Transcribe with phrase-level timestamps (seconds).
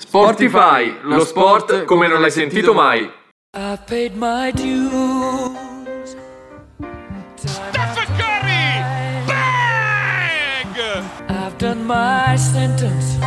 [0.00, 3.08] Sportify, lo sport come non l'hai sentito mai.
[3.54, 6.16] I've paid my dues.
[7.36, 8.82] Stephen Curry!
[9.26, 10.74] Bang!
[11.28, 13.18] I've done my sentence.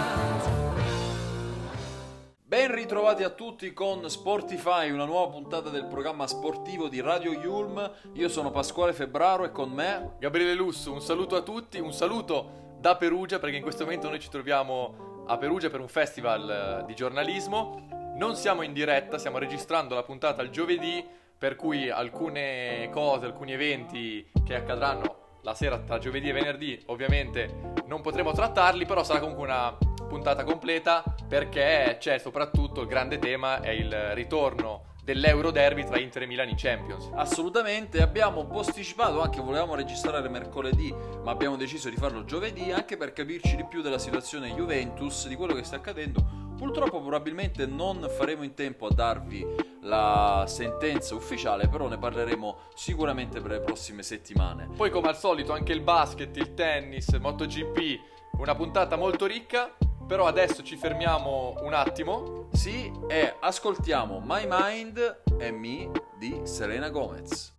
[2.46, 7.90] Ben ritrovati a tutti con Sportify, una nuova puntata del programma sportivo di Radio Yulm.
[8.14, 12.76] Io sono Pasquale Febbraro e con me Gabriele Lusso, un saluto a tutti, un saluto
[12.78, 16.86] da Perugia perché in questo momento noi ci troviamo a Perugia per un festival eh,
[16.86, 18.03] di giornalismo.
[18.14, 21.04] Non siamo in diretta, stiamo registrando la puntata il giovedì,
[21.36, 27.72] per cui alcune cose, alcuni eventi che accadranno la sera tra giovedì e venerdì ovviamente
[27.86, 29.76] non potremo trattarli, però sarà comunque una
[30.08, 36.22] puntata completa perché c'è soprattutto il grande tema è il ritorno dell'Euro Derby tra Inter
[36.22, 37.10] e Milan in Champions.
[37.14, 43.12] assolutamente abbiamo posticipato, anche volevamo registrare mercoledì, ma abbiamo deciso di farlo giovedì anche per
[43.12, 46.42] capirci di più della situazione Juventus, di quello che sta accadendo.
[46.56, 49.44] Purtroppo probabilmente non faremo in tempo a darvi
[49.82, 54.70] la sentenza ufficiale, però ne parleremo sicuramente per le prossime settimane.
[54.74, 58.00] Poi come al solito anche il basket, il tennis, MotoGP,
[58.38, 62.48] una puntata molto ricca, però adesso ci fermiamo un attimo.
[62.52, 67.52] Sì, e ascoltiamo My Mind e Me di Selena Gomez.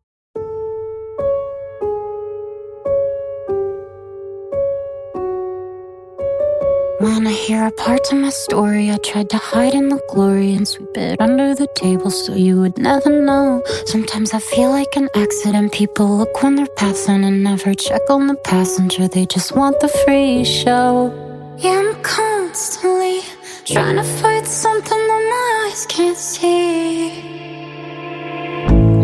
[7.01, 8.89] Wanna hear a part of my story?
[8.89, 12.59] I tried to hide in the glory and sweep it under the table so you
[12.61, 13.61] would never know.
[13.85, 15.71] Sometimes I feel like an accident.
[15.71, 19.07] People look when they're passing and never check on the passenger.
[19.07, 21.24] They just want the free show.
[21.57, 23.21] Yeah, I'm constantly
[23.63, 27.21] trying to fight something that my eyes can't see.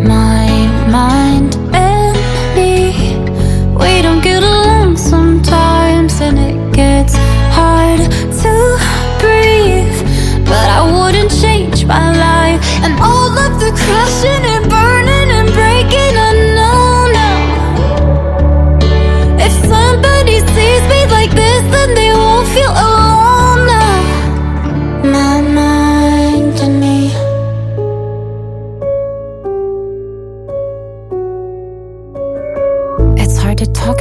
[0.03, 0.49] My
[0.91, 2.17] mind and
[2.53, 2.91] me,
[3.73, 7.15] we don't get along sometimes, and it gets
[7.55, 8.01] hard
[8.41, 8.77] to
[9.21, 10.45] breathe.
[10.45, 14.50] But I wouldn't change my life, and all of the crashing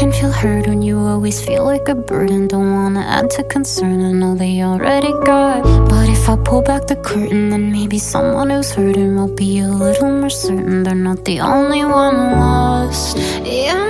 [0.01, 2.49] to feel hurt when you always feel like a burden.
[2.49, 5.63] Don't wanna add to concern, I know they already got.
[5.91, 9.69] But if I pull back the curtain, then maybe someone who's hurting will be a
[9.69, 13.19] little more certain they're not the only one lost.
[13.45, 13.90] Yeah,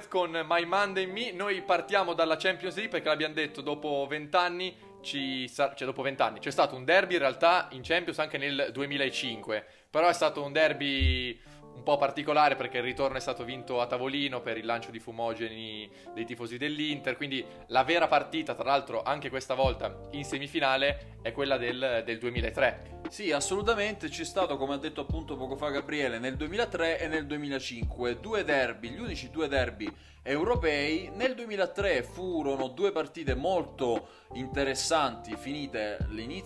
[0.00, 1.32] Gomez con My Monday Me.
[1.32, 4.88] Noi partiamo dalla Champions League perché l'abbiamo detto dopo vent'anni.
[5.02, 8.68] Ci sa- cioè, dopo vent'anni c'è stato un derby in realtà in Champions anche nel
[8.72, 9.64] 2005.
[9.90, 11.38] Però è stato un derby
[11.80, 15.00] un po' particolare perché il ritorno è stato vinto a tavolino per il lancio di
[15.00, 17.16] fumogeni dei tifosi dell'Inter.
[17.16, 22.18] Quindi la vera partita, tra l'altro, anche questa volta in semifinale, è quella del, del
[22.18, 22.98] 2003.
[23.08, 27.26] Sì, assolutamente, c'è stato, come ha detto appunto poco fa Gabriele, nel 2003 e nel
[27.26, 29.90] 2005, due derby, gli unici due derby
[30.22, 31.10] europei.
[31.14, 35.98] Nel 2003 furono due partite molto interessanti, finite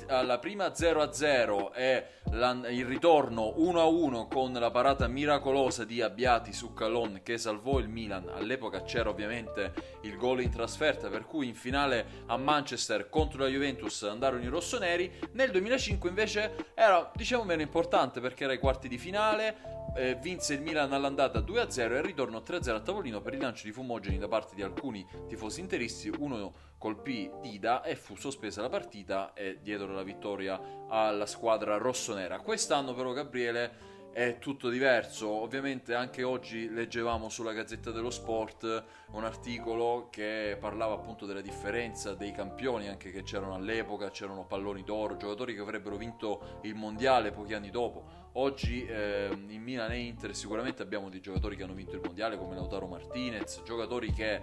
[0.07, 6.75] alla prima 0-0 e la- il ritorno 1-1 con la parata miracolosa di Abbiati su
[6.75, 8.29] Calon che salvò il Milan.
[8.29, 9.73] All'epoca c'era ovviamente
[10.03, 14.49] il gol in trasferta, per cui in finale a Manchester contro la Juventus andarono i
[14.49, 15.11] rossoneri.
[15.33, 19.73] Nel 2005 invece era diciamo meno importante perché era ai quarti di finale.
[19.97, 23.65] eh, vinse il Milan all'andata 2-0 e il ritorno 3-0 a tavolino per il lancio
[23.65, 26.13] di fumogeni da parte di alcuni tifosi interisti.
[26.19, 32.41] Uno colpì Dida e fu sospesa la partita e diedero la vittoria alla squadra rossonera.
[32.41, 35.29] Quest'anno però Gabriele è tutto diverso.
[35.29, 42.15] Ovviamente anche oggi leggevamo sulla Gazzetta dello Sport un articolo che parlava appunto della differenza
[42.15, 47.33] dei campioni anche che c'erano all'epoca, c'erano palloni d'oro, giocatori che avrebbero vinto il mondiale
[47.33, 48.23] pochi anni dopo.
[48.37, 52.39] Oggi ehm, in Milan e Inter sicuramente abbiamo dei giocatori che hanno vinto il mondiale
[52.39, 54.41] come Lautaro Martinez, giocatori che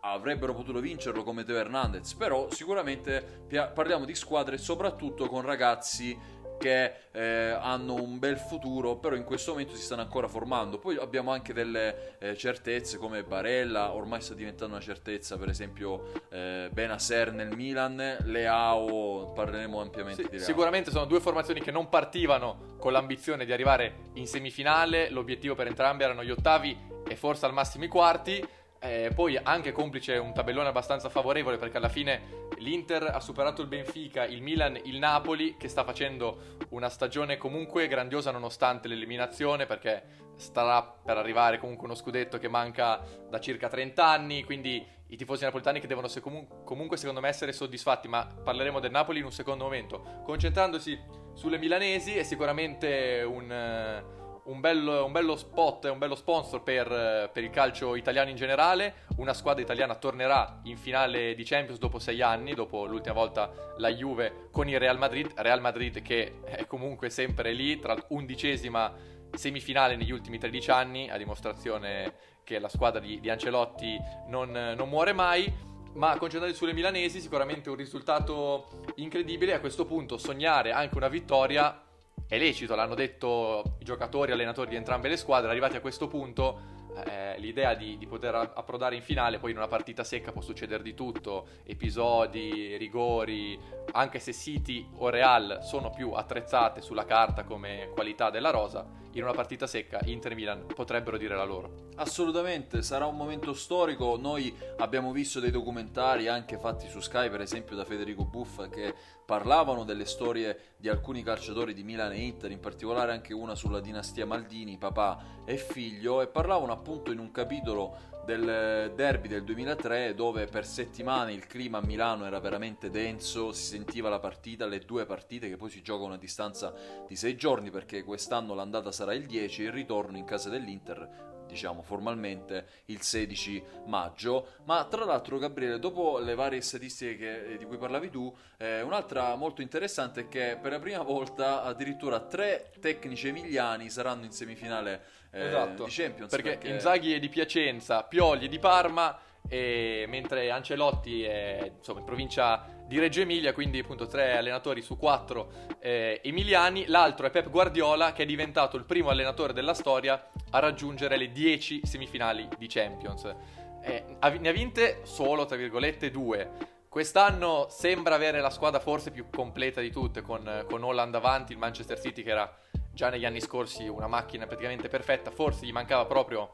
[0.00, 6.16] avrebbero potuto vincerlo come Teo Hernandez, però sicuramente parliamo di squadre soprattutto con ragazzi
[6.58, 10.78] che eh, hanno un bel futuro, però in questo momento si stanno ancora formando.
[10.78, 16.12] Poi abbiamo anche delle eh, certezze come Barella, ormai sta diventando una certezza, per esempio
[16.30, 20.46] eh, Benaser nel Milan, Leao, parleremo ampiamente Sì, di Leao.
[20.46, 25.66] sicuramente sono due formazioni che non partivano con l'ambizione di arrivare in semifinale, l'obiettivo per
[25.66, 28.46] entrambi erano gli ottavi e forse al massimo i quarti.
[28.86, 33.66] Eh, poi anche complice un tabellone abbastanza favorevole perché alla fine l'Inter ha superato il
[33.66, 40.24] Benfica, il Milan, il Napoli che sta facendo una stagione comunque grandiosa nonostante l'eliminazione perché
[40.36, 45.44] starà per arrivare comunque uno scudetto che manca da circa 30 anni, quindi i tifosi
[45.44, 49.32] napolitani che devono comu- comunque secondo me essere soddisfatti, ma parleremo del Napoli in un
[49.32, 50.20] secondo momento.
[50.24, 50.98] Concentrandosi
[51.34, 54.04] sulle milanesi è sicuramente un, eh,
[54.46, 58.36] un, bello, un bello spot, un bello sponsor per, eh, per il calcio italiano in
[58.36, 59.04] generale.
[59.16, 63.92] Una squadra italiana tornerà in finale di Champions dopo sei anni, dopo l'ultima volta la
[63.92, 65.32] Juve con il Real Madrid.
[65.36, 68.92] Real Madrid che è comunque sempre lì, tra undicesima
[69.32, 72.14] semifinale negli ultimi 13 anni, a dimostrazione
[72.44, 73.98] che la squadra di, di Ancelotti
[74.28, 75.74] non, non muore mai.
[75.94, 79.54] Ma concentrarsi sulle milanesi, sicuramente un risultato incredibile.
[79.54, 81.85] A questo punto sognare anche una vittoria
[82.28, 85.50] è lecito, l'hanno detto i giocatori, allenatori di entrambe le squadre.
[85.50, 86.74] Arrivati a questo punto,
[87.06, 90.82] eh, l'idea di, di poter approdare in finale, poi in una partita secca può succedere
[90.82, 93.58] di tutto: episodi, rigori.
[93.92, 99.22] Anche se City o Real sono più attrezzate sulla carta come qualità della rosa, in
[99.22, 101.84] una partita secca Inter e Milan potrebbero dire la loro.
[101.94, 104.18] Assolutamente, sarà un momento storico.
[104.18, 108.92] Noi abbiamo visto dei documentari anche fatti su Sky, per esempio da Federico Buffa, che
[109.26, 113.80] parlavano delle storie di alcuni calciatori di Milan e Inter, in particolare anche una sulla
[113.80, 120.14] dinastia Maldini, papà e figlio, e parlavano appunto in un capitolo del derby del 2003
[120.14, 124.80] dove per settimane il clima a Milano era veramente denso, si sentiva la partita, le
[124.80, 126.74] due partite che poi si giocano a distanza
[127.06, 131.34] di sei giorni perché quest'anno l'andata sarà il 10 e il ritorno in casa dell'Inter
[131.46, 137.64] diciamo formalmente il 16 maggio ma tra l'altro Gabriele dopo le varie statistiche che- di
[137.64, 142.72] cui parlavi tu eh, un'altra molto interessante è che per la prima volta addirittura tre
[142.80, 145.84] tecnici emiliani saranno in semifinale eh, esatto.
[145.84, 151.72] di Champions perché, Inzaghi è di Piacenza, Pioli è di Parma, e mentre Ancelotti è
[151.76, 156.86] insomma, in provincia di Reggio Emilia, quindi appunto tre allenatori su quattro eh, emiliani.
[156.86, 161.32] L'altro è Pep Guardiola, che è diventato il primo allenatore della storia a raggiungere le
[161.32, 163.34] 10 semifinali di Champions.
[163.82, 164.04] Eh,
[164.38, 166.74] ne ha vinte solo, tra virgolette, due.
[166.88, 171.58] Quest'anno sembra avere la squadra forse più completa di tutte, con, con Holland davanti, il
[171.58, 172.56] Manchester City che era
[172.92, 176.50] già negli anni scorsi una macchina praticamente perfetta, forse gli mancava proprio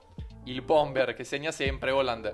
[0.46, 2.30] il bomber che segna sempre, Holland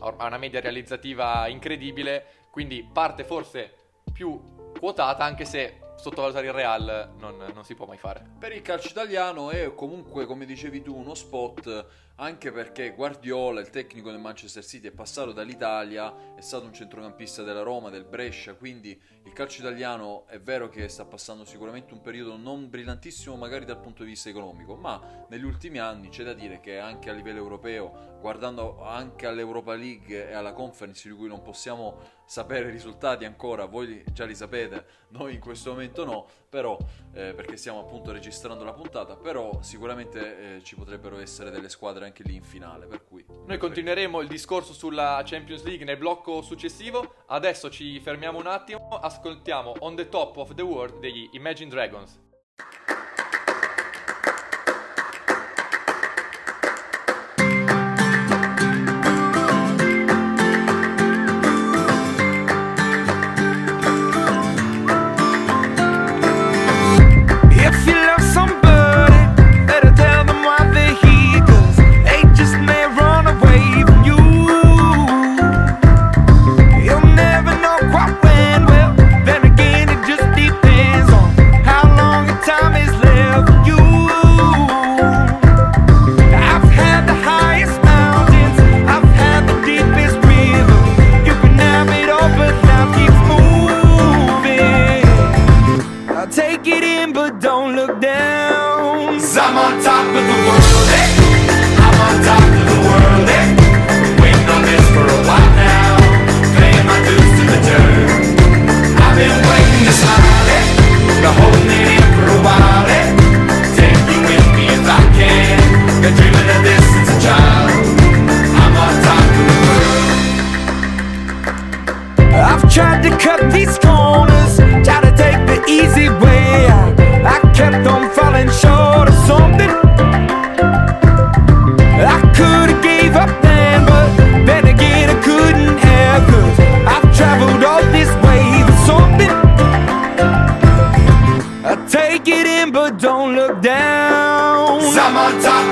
[0.00, 3.72] ha una media realizzativa incredibile, quindi parte forse
[4.12, 4.42] più
[4.80, 8.28] quotata, anche se sottovalutare il Real non, non si può mai fare.
[8.36, 11.86] Per il calcio italiano è comunque, come dicevi tu, uno spot
[12.20, 17.44] anche perché Guardiola, il tecnico del Manchester City, è passato dall'Italia, è stato un centrocampista
[17.44, 22.00] della Roma, del Brescia, quindi il calcio italiano è vero che sta passando sicuramente un
[22.00, 26.34] periodo non brillantissimo magari dal punto di vista economico, ma negli ultimi anni c'è da
[26.34, 31.28] dire che anche a livello europeo, guardando anche all'Europa League e alla Conference di cui
[31.28, 36.26] non possiamo sapere i risultati ancora, voi già li sapete, noi in questo momento no,
[36.48, 36.76] però
[37.12, 42.07] eh, perché stiamo appunto registrando la puntata, però sicuramente eh, ci potrebbero essere delle squadre
[42.08, 46.42] anche lì in finale, per cui Noi continueremo il discorso sulla Champions League nel blocco
[46.42, 47.14] successivo.
[47.26, 52.20] Adesso ci fermiamo un attimo, ascoltiamo On the Top of the World degli Imagine Dragons.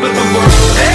[0.07, 0.86] On top of the world,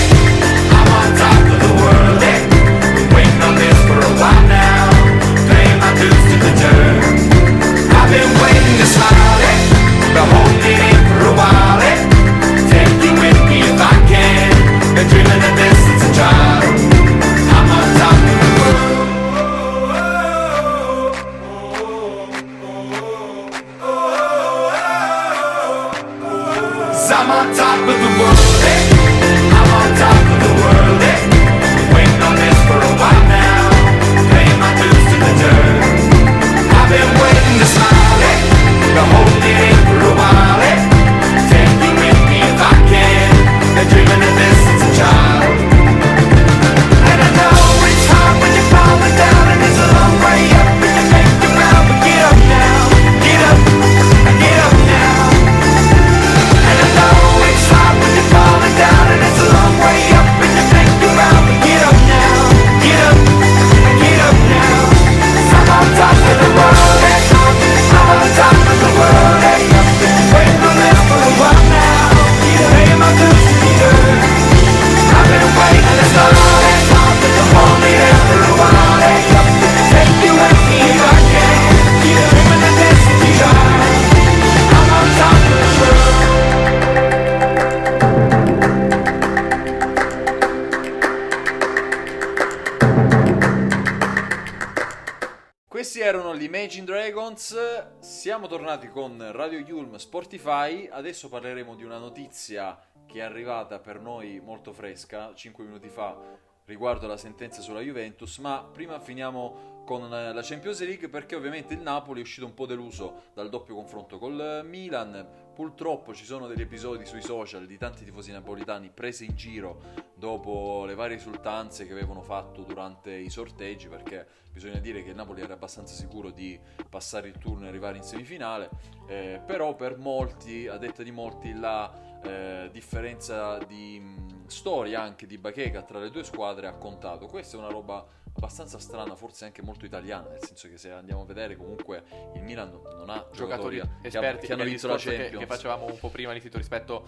[98.32, 100.88] Siamo tornati con Radio Yulm Sportify.
[100.90, 106.18] Adesso parleremo di una notizia che è arrivata per noi molto fresca, 5 minuti fa,
[106.64, 108.38] riguardo alla sentenza sulla Juventus.
[108.38, 112.66] Ma prima finiamo con la Champions League perché ovviamente il Napoli è uscito un po'
[112.66, 115.41] deluso dal doppio confronto col Milan.
[115.54, 119.82] Purtroppo ci sono degli episodi sui social di tanti tifosi napolitani presi in giro
[120.16, 125.16] dopo le varie risultanze che avevano fatto durante i sorteggi perché bisogna dire che il
[125.16, 128.70] Napoli era abbastanza sicuro di passare il turno e arrivare in semifinale.
[129.08, 135.28] Eh, però per molti, a detta di molti, la eh, differenza di mh, storia anche
[135.28, 137.28] di Bacheca tra le due squadre ha contato.
[137.28, 141.22] Questa è una roba abbastanza strana forse anche molto italiana nel senso che se andiamo
[141.22, 142.04] a vedere comunque
[142.36, 145.46] il Milan non ha Giocatori giocatori esperti che hanno vinto la discorso che, Champions che
[145.46, 147.06] facevamo un po' prima all'inizio rispetto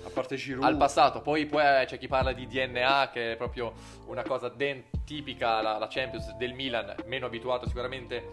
[0.66, 1.22] al passato.
[1.22, 3.74] Poi, poi, eh, c'è chi parla di DNA, che è proprio
[4.08, 8.32] una cosa den- tipica, la, la Champions del Milan, meno abituato sicuramente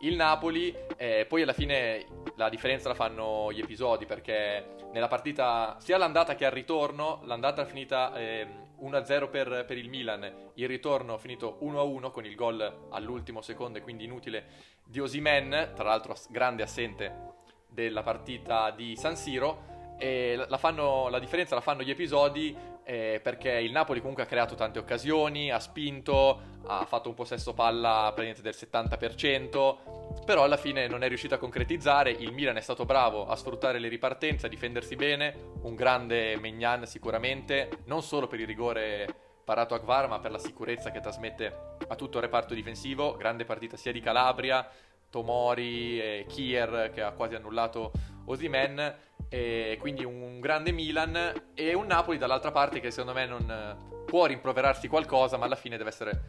[0.00, 0.74] il Napoli.
[0.96, 2.06] eh, poi alla fine
[2.36, 7.62] la differenza la fanno gli episodi, perché nella partita, sia l'andata che al ritorno, l'andata
[7.62, 12.88] è finita ehm, 1-0 per, per il Milan, il ritorno finito 1-1 con il gol
[12.90, 14.44] all'ultimo secondo e quindi inutile
[14.84, 17.30] di Osimen, tra l'altro grande assente
[17.68, 19.70] della partita di San Siro.
[19.98, 24.26] E la, fanno- la differenza la fanno gli episodi eh, perché il Napoli comunque ha
[24.26, 30.56] creato tante occasioni, ha spinto, ha fatto un possesso palla praticamente del 70%, però alla
[30.56, 32.10] fine non è riuscito a concretizzare.
[32.10, 36.86] Il Milan è stato bravo a sfruttare le ripartenze, a difendersi bene, un grande Megnan
[36.86, 39.06] sicuramente, non solo per il rigore
[39.44, 43.16] parato a Gvar, ma per la sicurezza che trasmette a tutto il reparto difensivo.
[43.16, 44.68] Grande partita sia di Calabria,
[45.10, 47.92] Tomori e Kier che ha quasi annullato
[48.26, 48.94] Osimen.
[49.32, 54.04] E quindi un grande Milan e un Napoli dall'altra parte che secondo me non eh,
[54.04, 56.24] può rimproverarsi qualcosa, ma alla fine deve essere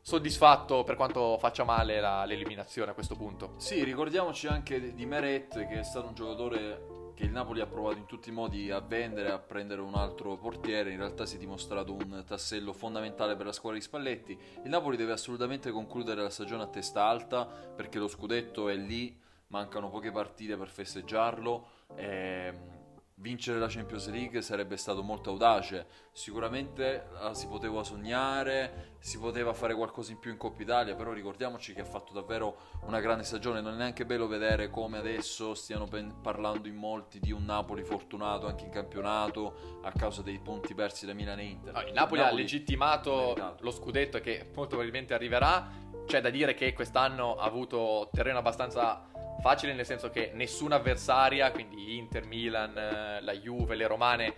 [0.00, 3.52] soddisfatto per quanto faccia male la- l'eliminazione a questo punto.
[3.58, 7.98] Sì, ricordiamoci anche di Meret, che è stato un giocatore che il Napoli ha provato
[7.98, 10.92] in tutti i modi a vendere, a prendere un altro portiere.
[10.92, 14.32] In realtà si è dimostrato un tassello fondamentale per la squadra di Spalletti.
[14.62, 19.20] Il Napoli deve assolutamente concludere la stagione a testa alta perché lo scudetto è lì,
[19.48, 21.73] mancano poche partite per festeggiarlo.
[21.96, 22.74] Ehm,
[23.24, 25.86] vincere la Champions League sarebbe stato molto audace.
[26.12, 31.12] Sicuramente la si poteva sognare, si poteva fare qualcosa in più in Coppa Italia, però
[31.12, 33.62] ricordiamoci che ha fatto davvero una grande stagione.
[33.62, 35.88] Non è neanche bello vedere come adesso stiano
[36.20, 41.06] parlando in molti di un Napoli fortunato anche in campionato a causa dei punti persi
[41.06, 41.72] da Milan e Inter.
[41.72, 43.64] No, il Napoli ha legittimato meritato.
[43.64, 45.83] lo scudetto che molto probabilmente arriverà.
[46.06, 49.08] C'è da dire che quest'anno ha avuto terreno abbastanza
[49.40, 54.34] facile nel senso che nessuna avversaria, quindi Inter, Milan, eh, la Juve, le Romane,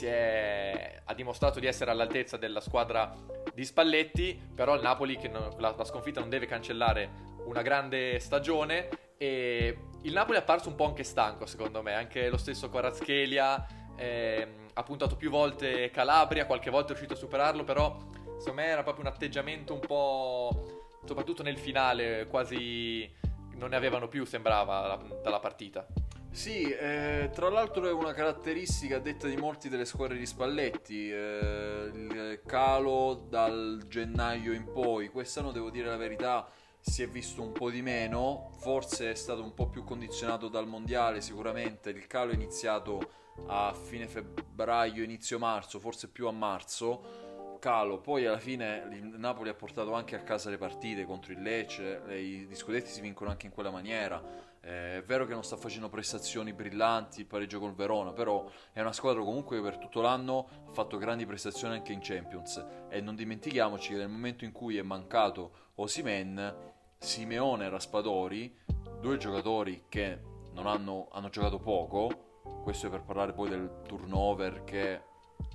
[0.00, 3.14] è- ha dimostrato di essere all'altezza della squadra
[3.52, 7.10] di Spalletti, però il Napoli che non- la, sconfitta non deve cancellare
[7.46, 8.88] una grande stagione.
[9.16, 13.66] E il Napoli è apparso un po' anche stanco secondo me, anche lo stesso Kvaratskhelia
[13.96, 17.96] ehm, ha puntato più volte Calabria, qualche volta è riuscito a superarlo, però
[18.38, 23.10] secondo me era proprio un atteggiamento un po' soprattutto nel finale quasi
[23.56, 25.86] non ne avevano più sembrava la- dalla partita.
[26.30, 31.90] Sì, eh, tra l'altro è una caratteristica detta di molti delle squadre di Spalletti, eh,
[31.94, 36.44] il calo dal gennaio in poi, quest'anno devo dire la verità
[36.80, 40.66] si è visto un po' di meno, forse è stato un po' più condizionato dal
[40.66, 43.12] mondiale sicuramente, il calo è iniziato
[43.46, 47.23] a fine febbraio, inizio marzo, forse più a marzo,
[47.64, 51.40] calo, poi alla fine il Napoli ha portato anche a casa le partite contro il
[51.40, 54.22] Lecce, gli scudetti si vincono anche in quella maniera.
[54.60, 58.82] Eh, è vero che non sta facendo prestazioni brillanti, il pareggio col Verona, però è
[58.82, 62.62] una squadra comunque che per tutto l'anno ha fatto grandi prestazioni anche in Champions.
[62.90, 68.54] E non dimentichiamoci che nel momento in cui è mancato Osimen, Simeone e Raspadori,
[69.00, 70.20] due giocatori che
[70.54, 75.00] hanno, hanno giocato poco, questo è per parlare poi del turnover che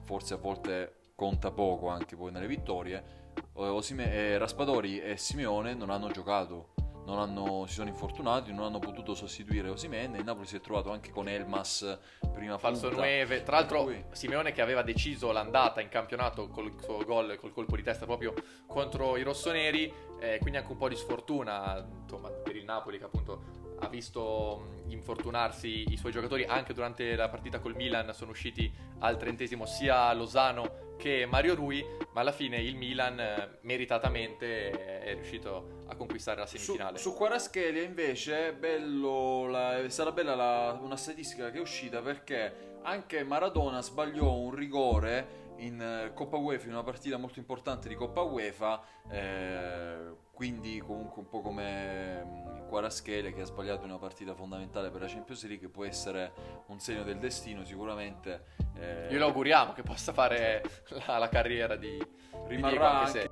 [0.06, 3.04] forse a volte conta poco anche poi nelle vittorie.
[3.36, 6.70] Eh, Osime- eh, Raspadori e Simeone non hanno giocato,
[7.06, 10.18] non hanno- si sono infortunati, non hanno potuto sostituire Osimene.
[10.20, 12.00] Il Napoli si è trovato anche con Elmas
[12.34, 13.04] prima Falso punta.
[13.04, 13.44] 9.
[13.44, 17.76] Tra l'altro, cui- Simeone che aveva deciso l'andata in campionato col suo gol, col colpo
[17.76, 18.34] di testa proprio
[18.66, 20.08] contro i rossoneri.
[20.22, 23.42] eh, quindi anche un po' di sfortuna insomma, per il Napoli che appunto
[23.80, 28.14] ha visto infortunarsi i suoi giocatori anche durante la partita col Milan.
[28.14, 31.84] Sono usciti al trentesimo sia Lozano che Mario Rui.
[32.14, 36.98] Ma alla fine il Milan eh, meritatamente è riuscito a conquistare la Su, semifinale.
[36.98, 43.82] su Quaraschelia invece la- sarà bella la- una statistica che è uscita perché anche Maradona
[43.82, 48.82] sbagliò un rigore in eh, Coppa UEFA, in una partita molto importante di Coppa UEFA,
[49.10, 49.98] eh,
[50.40, 55.08] quindi comunque un po' come mm, Quaraschelia che ha sbagliato una partita fondamentale per la
[55.08, 56.32] Champions League, può essere
[56.68, 58.46] un segno del destino sicuramente.
[58.80, 60.64] eh, Glielo auguriamo che possa fare
[61.06, 62.08] la, la carriera di, di
[62.48, 63.32] Rimarrà Diego, anche- se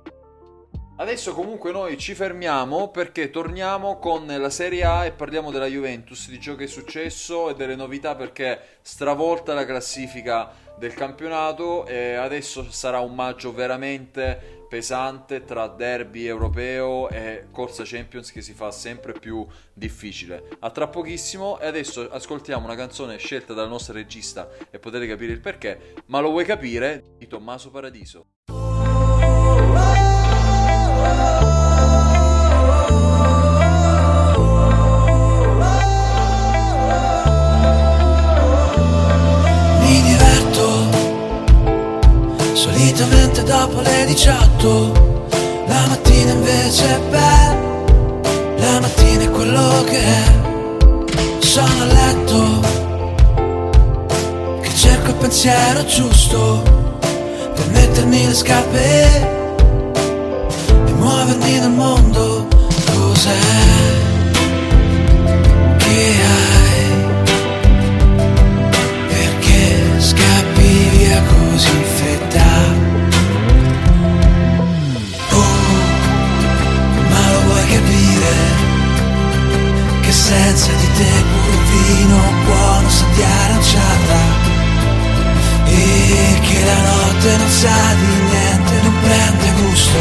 [0.96, 6.28] Adesso comunque noi ci fermiamo perché torniamo con la Serie A e parliamo della Juventus,
[6.28, 12.14] di ciò che è successo e delle novità perché stravolta la classifica del campionato e
[12.14, 18.70] adesso sarà un maggio veramente pesante tra derby europeo e corsa Champions che si fa
[18.70, 20.48] sempre più difficile.
[20.60, 25.32] A tra pochissimo e adesso ascoltiamo una canzone scelta dal nostro regista e potete capire
[25.32, 27.02] il perché, ma lo vuoi capire?
[27.18, 28.26] Di Tommaso Paradiso.
[43.48, 45.26] Dopo le 18.
[45.66, 47.56] La mattina invece è bella,
[48.58, 50.22] la mattina è quello che è.
[51.38, 52.60] Sono a letto,
[54.60, 56.62] che cerco il pensiero giusto
[57.54, 59.24] per mettermi le scarpe
[60.86, 62.46] e muovermi nel mondo.
[62.84, 63.38] Cos'è
[65.78, 66.57] che hai?
[80.28, 84.20] Senza di te pure il vino buono sa di aranciata.
[85.64, 90.00] E che la notte non sa di niente, non prende gusto.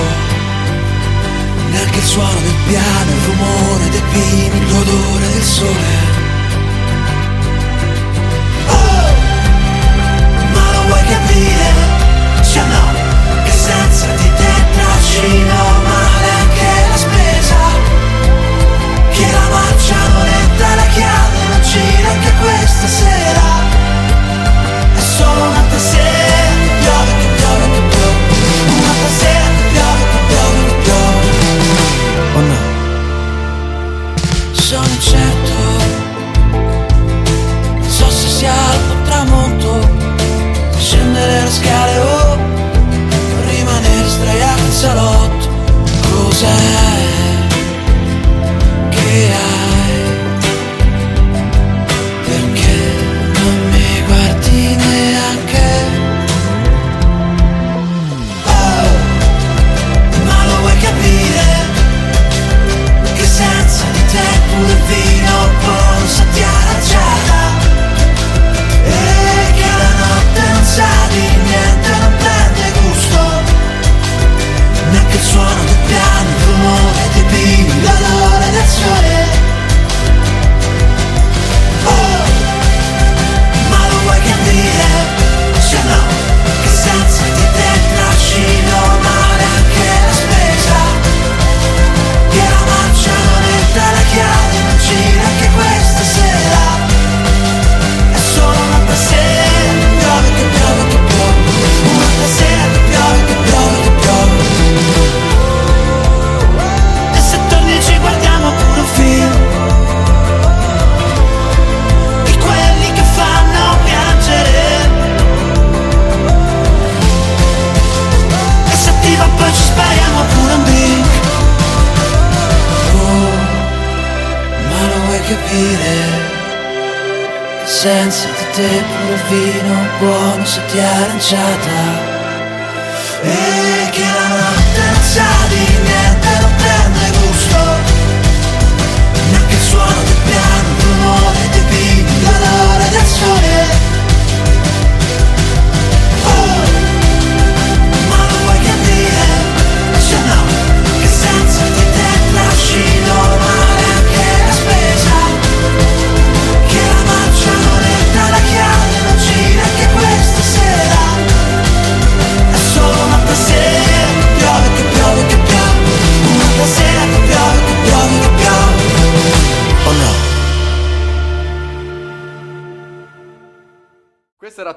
[1.72, 5.96] Neanche il suono del piano, il rumore dei pini, l'odore del sole.
[8.68, 9.10] Oh,
[10.54, 11.68] ma lo vuoi capire?
[12.52, 12.86] Cioè no,
[13.46, 15.77] che senza di te trascino
[19.90, 23.42] la marcia non entra la chiave, non gira anche questa sera.
[24.96, 26.48] È solo una sera,
[26.82, 28.16] piove che piove che piove.
[28.68, 31.26] Una sera che piove che piove che piove.
[32.36, 32.60] Oh no.
[34.52, 35.56] Sono incerto.
[37.80, 39.90] Non so se sia alto o tramonto
[40.78, 42.38] Scendere le scale o
[43.48, 45.48] rimanere sdraiato in salotto.
[46.10, 46.56] Cos'è?
[48.90, 49.67] Che?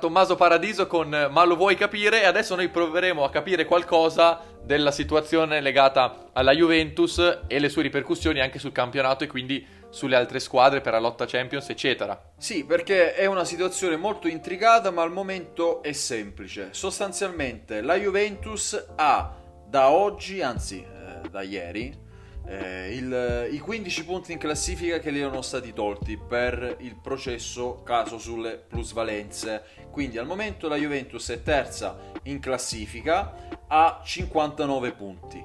[0.00, 2.22] Tommaso Paradiso con eh, Ma lo vuoi capire?
[2.22, 7.82] E adesso noi proveremo a capire qualcosa della situazione legata alla Juventus e le sue
[7.82, 12.20] ripercussioni anche sul campionato e quindi sulle altre squadre per la lotta Champions, eccetera.
[12.36, 16.68] Sì, perché è una situazione molto intricata, ma al momento è semplice.
[16.72, 19.36] Sostanzialmente la Juventus ha
[19.66, 22.08] da oggi, anzi eh, da ieri,
[22.46, 27.82] eh, il- i 15 punti in classifica che le erano stati tolti per il processo
[27.82, 29.62] caso sulle plusvalenze.
[29.90, 35.42] Quindi al momento la Juventus è terza in classifica a 59 punti.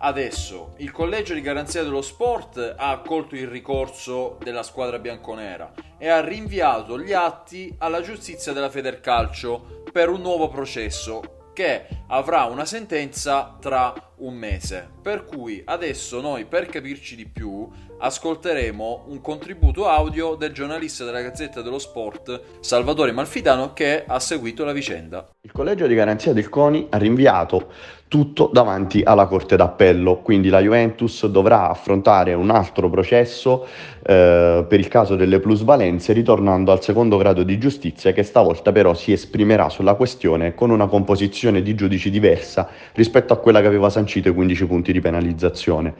[0.00, 6.08] Adesso il collegio di garanzia dello sport ha accolto il ricorso della squadra bianconera e
[6.08, 12.64] ha rinviato gli atti alla giustizia della Federcalcio per un nuovo processo che avrà una
[12.64, 14.88] sentenza tra un mese.
[15.02, 21.20] Per cui adesso noi, per capirci di più, ascolteremo un contributo audio del giornalista della
[21.20, 25.28] Gazzetta dello Sport, Salvatore Malfitano, che ha seguito la vicenda.
[25.40, 27.72] Il collegio di garanzia del CONI ha rinviato
[28.08, 33.66] tutto davanti alla Corte d'Appello, quindi la Juventus dovrà affrontare un altro processo
[34.02, 38.94] eh, per il caso delle plusvalenze, ritornando al secondo grado di giustizia che stavolta però
[38.94, 43.90] si esprimerà sulla questione con una composizione di giudici diversa rispetto a quella che aveva
[43.90, 45.94] sancito i 15 punti di penalizzazione.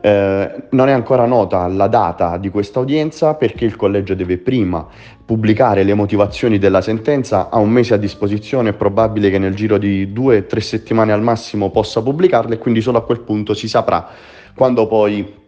[0.00, 4.86] Eh, non è ancora nota la data di questa udienza perché il collegio deve prima
[5.24, 9.78] pubblicare le motivazioni della sentenza, ha un mese a disposizione, è probabile che nel giro
[9.78, 13.54] di due o tre settimane al massimo possa pubblicarle e quindi solo a quel punto
[13.54, 14.08] si saprà
[14.54, 15.42] quando poi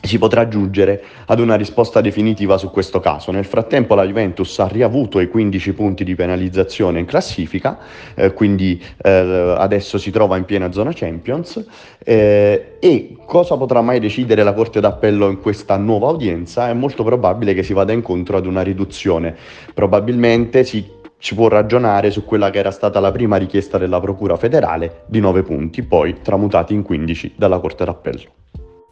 [0.00, 3.30] si potrà giungere ad una risposta definitiva su questo caso.
[3.30, 7.78] Nel frattempo la Juventus ha riavuto i 15 punti di penalizzazione in classifica,
[8.14, 11.64] eh, quindi eh, adesso si trova in piena zona Champions
[12.04, 16.68] eh, e cosa potrà mai decidere la Corte d'Appello in questa nuova udienza?
[16.68, 19.36] È molto probabile che si vada incontro ad una riduzione,
[19.72, 24.36] probabilmente si ci può ragionare su quella che era stata la prima richiesta della Procura
[24.36, 28.30] federale di 9 punti, poi tramutati in 15 dalla Corte d'Appello.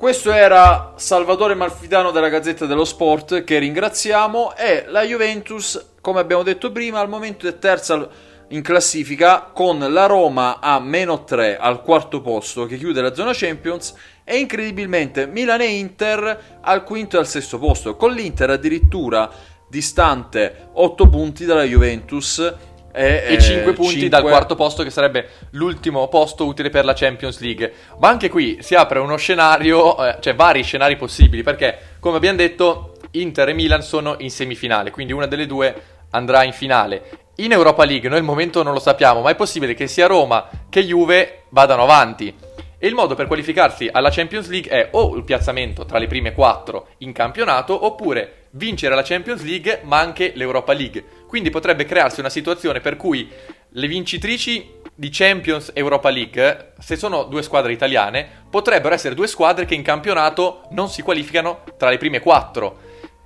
[0.00, 6.42] Questo era Salvatore Malfitano della Gazzetta dello Sport, che ringraziamo, e la Juventus, come abbiamo
[6.42, 8.08] detto prima, al momento è terza
[8.48, 13.32] in classifica con la Roma a meno 3 al quarto posto che chiude la zona
[13.34, 19.30] Champions e incredibilmente Milan e Inter al quinto e al sesto posto, con l'Inter addirittura
[19.68, 22.54] distante 8 punti dalla Juventus
[22.92, 26.84] e, E eh, 5 punti cinque- dal quarto posto che sarebbe l'ultimo posto utile per
[26.84, 27.72] la Champions League.
[27.98, 32.36] Ma anche qui si apre uno scenario, eh, cioè vari scenari possibili, perché come abbiamo
[32.36, 35.74] detto Inter e Milan sono in semifinale, quindi una delle due
[36.10, 37.02] andrà in finale.
[37.36, 40.48] In Europa League noi al momento non lo sappiamo, ma è possibile che sia Roma
[40.68, 42.34] che Juve vadano avanti.
[42.82, 46.32] E il modo per qualificarsi alla Champions League è o il piazzamento tra le prime
[46.32, 51.04] quattro in campionato, oppure vincere la Champions League ma anche l'Europa League.
[51.30, 53.30] Quindi potrebbe crearsi una situazione per cui
[53.68, 59.64] le vincitrici di Champions Europa League, se sono due squadre italiane, potrebbero essere due squadre
[59.64, 62.80] che in campionato non si qualificano tra le prime quattro.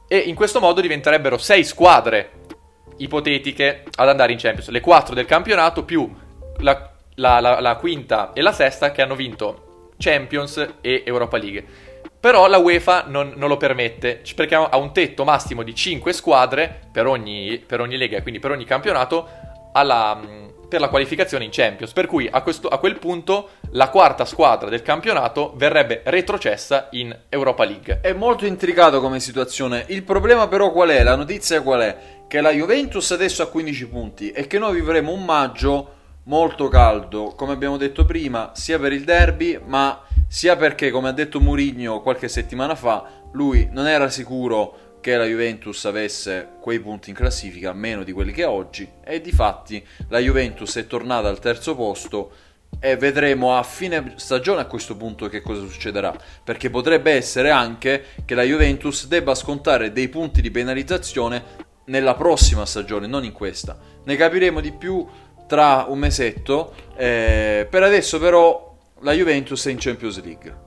[0.06, 2.32] E in questo modo diventerebbero sei squadre
[2.98, 4.68] ipotetiche ad andare in Champions.
[4.68, 6.06] Le quattro del campionato più
[6.58, 11.64] la, la- la- la quinta e la sesta che hanno vinto Champions e Europa League.
[12.24, 16.80] Però la UEFA non, non lo permette perché ha un tetto massimo di 5 squadre
[16.90, 19.28] per ogni, per ogni lega quindi per ogni campionato
[19.74, 20.18] alla,
[20.66, 21.92] per la qualificazione in Champions.
[21.92, 27.14] Per cui a, questo- a quel punto la quarta squadra del campionato verrebbe retrocessa in
[27.28, 28.00] Europa League.
[28.00, 29.84] È molto intricato come situazione.
[29.88, 31.02] Il problema però qual è?
[31.02, 31.96] La notizia qual è?
[32.26, 35.93] Che la Juventus adesso ha 15 punti e che noi vivremo un maggio
[36.24, 41.12] molto caldo, come abbiamo detto prima, sia per il derby, ma sia perché, come ha
[41.12, 47.10] detto Mourinho qualche settimana fa, lui non era sicuro che la Juventus avesse quei punti
[47.10, 51.28] in classifica, meno di quelli che ha oggi, e di fatti la Juventus è tornata
[51.28, 52.30] al terzo posto
[52.80, 58.04] e vedremo a fine stagione a questo punto che cosa succederà, perché potrebbe essere anche
[58.24, 63.76] che la Juventus debba scontare dei punti di penalizzazione nella prossima stagione, non in questa.
[64.04, 65.06] Ne capiremo di più
[65.46, 70.62] tra un mesetto, eh, per adesso però la Juventus è in Champions League.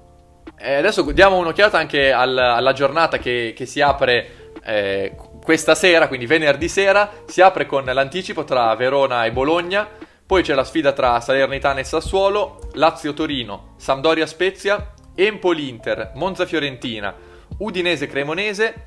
[0.60, 6.08] E adesso diamo un'occhiata anche al- alla giornata che, che si apre eh, questa sera,
[6.08, 7.10] quindi venerdì sera.
[7.26, 9.88] Si apre con l'anticipo tra Verona e Bologna.
[10.26, 17.16] Poi c'è la sfida tra Salernitana e Sassuolo, Lazio-Torino, Sampdoria-Spezia, Empoli-Inter, Monza-Fiorentina,
[17.60, 18.86] Udinese-Cremonese,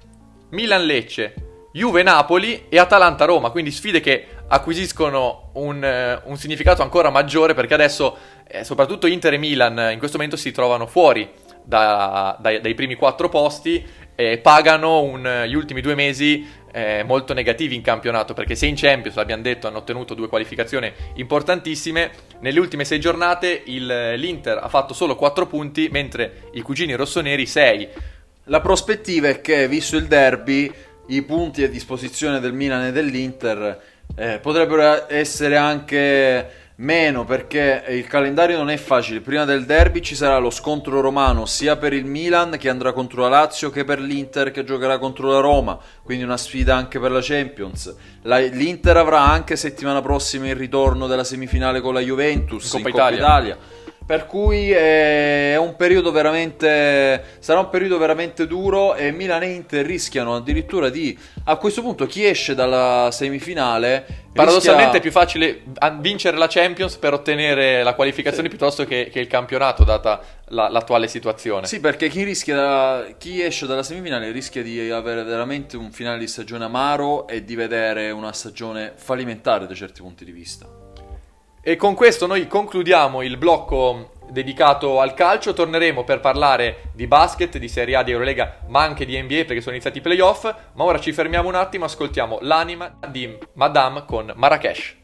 [0.51, 1.35] Milan-Lecce,
[1.73, 3.51] Juve-Napoli e Atalanta-Roma.
[3.51, 8.17] Quindi sfide che acquisiscono un, eh, un significato ancora maggiore perché adesso
[8.49, 11.29] eh, soprattutto Inter e Milan eh, in questo momento si trovano fuori
[11.65, 13.85] da- dai, dai primi quattro posti
[14.17, 18.75] e pagano un- gli ultimi due mesi eh, molto negativi in campionato perché se in
[18.77, 22.11] Champions, l'abbiamo detto, hanno ottenuto due qualificazioni importantissime,
[22.41, 27.47] nelle ultime sei giornate il- l'Inter ha fatto solo 4 punti mentre i cugini rossoneri
[27.47, 27.89] 6.
[28.45, 30.73] La prospettiva è che, visto il derby,
[31.09, 33.81] i punti a disposizione del Milan e dell'Inter
[34.17, 39.21] eh, potrebbero essere anche meno perché il calendario non è facile.
[39.21, 43.23] Prima del derby ci sarà lo scontro romano sia per il Milan che andrà contro
[43.23, 47.11] la Lazio che per l'Inter che giocherà contro la Roma, quindi una sfida anche per
[47.11, 47.95] la Champions.
[48.23, 52.85] La- L'Inter avrà anche settimana prossima il ritorno della semifinale con la Juventus In in
[52.85, 53.19] Coppa Coppa Italia.
[53.19, 53.59] Italia.
[54.11, 57.37] Per cui è un periodo veramente.
[57.39, 61.17] Sarà un periodo veramente duro e Milan e Inter rischiano addirittura di.
[61.45, 64.05] A questo punto, chi esce dalla semifinale.
[64.33, 65.63] Paradossalmente è rischia- più facile
[66.01, 71.07] vincere la Champions per ottenere la qualificazione piuttosto che, che il campionato, data la- l'attuale
[71.07, 71.69] situazione.
[71.69, 76.19] Sì, perché chi, rischia da- chi esce dalla semifinale rischia di avere veramente un finale
[76.19, 80.67] di stagione amaro e di vedere una stagione fallimentare da certi punti di vista.
[81.63, 85.53] E con questo noi concludiamo il blocco dedicato al calcio.
[85.53, 89.61] Torneremo per parlare di basket, di Serie A, di Eurolega, ma anche di NBA perché
[89.61, 90.45] sono iniziati i playoff.
[90.73, 95.00] Ma ora ci fermiamo un attimo, ascoltiamo l'anima di Madame con Marrakesh.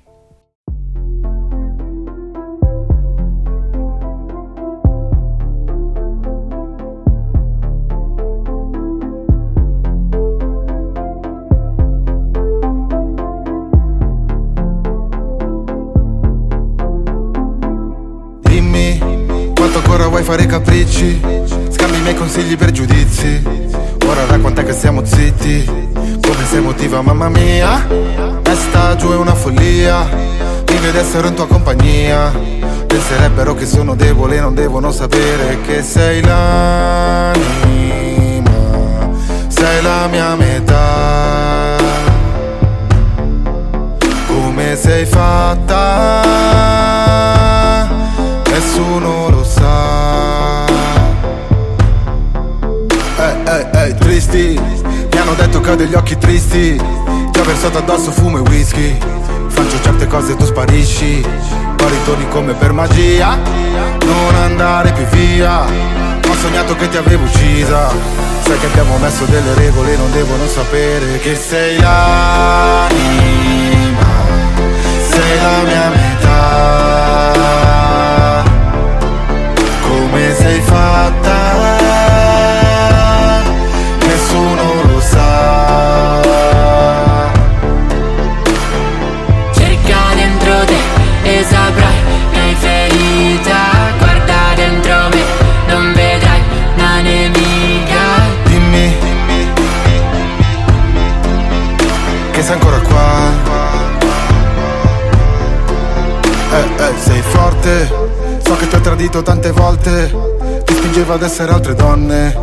[19.97, 21.23] Ancora vuoi fare capricci?
[21.71, 23.43] Scambi i miei consigli per giudizi.
[24.07, 25.65] Ora da quant'è che siamo zitti?
[25.65, 27.87] Come sei emotiva mamma mia?
[28.43, 30.07] Testa giù è una follia.
[30.67, 32.31] Ed essere in tua compagnia.
[32.87, 37.33] Penserebbero che sono debole non devono sapere che sei l'anima.
[39.49, 41.77] Sei la mia metà.
[44.27, 46.35] Come sei fatta?
[48.51, 49.26] Nessuno
[54.17, 54.59] tristi.
[55.13, 56.81] Mi hanno detto che ho degli occhi tristi.
[57.31, 58.97] Ti ho versato addosso fumo e whisky.
[59.49, 61.23] Faccio certe cose e tu sparisci.
[61.77, 63.37] Poi ritorni come per magia.
[64.05, 65.65] Non andare più via.
[65.65, 67.93] Ho sognato che ti avevo uccisa.
[68.41, 72.85] Sai che abbiamo messo delle regole Non devono sapere che sei l'anima.
[75.11, 77.35] Sei la mia metà.
[79.83, 81.26] Come sei fatta
[107.67, 110.15] forte So che ti ho tradito tante volte.
[110.65, 112.35] Ti spingeva ad essere altre donne.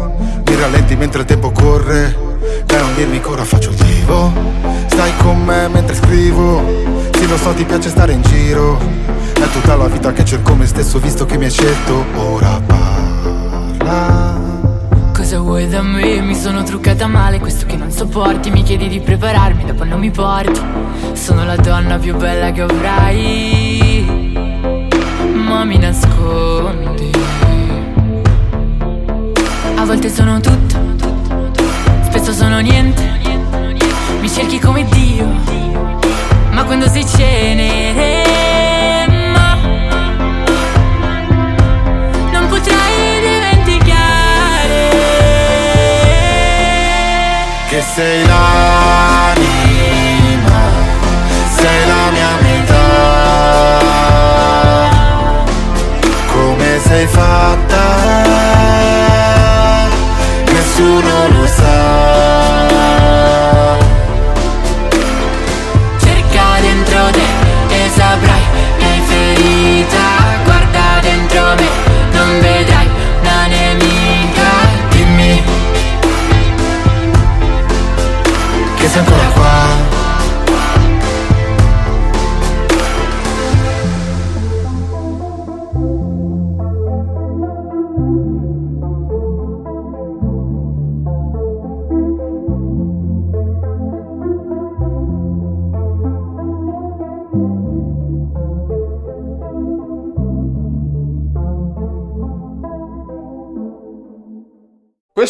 [0.45, 2.31] Mi rallenti mentre il tempo corre.
[2.65, 4.31] Dai non dirmi che ora faccio il divo
[4.87, 6.61] Stai con me mentre scrivo.
[7.13, 8.77] Sì lo so ti piace stare in giro.
[9.33, 12.03] È tutta la vita che cerco me stesso Visto che mi hai scelto.
[12.17, 14.41] Ora parla.
[15.13, 16.19] Cosa vuoi da me?
[16.19, 18.51] Mi sono truccata male, questo che non sopporti.
[18.51, 20.59] Mi chiedi di prepararmi, dopo non mi porti.
[21.13, 24.32] Sono la donna più bella che avrai
[25.53, 27.11] Ma mi nascondi.
[29.75, 31.51] A volte sono tutto
[32.05, 33.21] Spesso sono niente.
[34.19, 35.27] Mi cerchi come Dio
[36.49, 38.25] Ma quando sei cenere
[39.31, 39.55] ma
[42.31, 44.89] non potrai dimenticare.
[47.67, 48.52] Che sei l'anima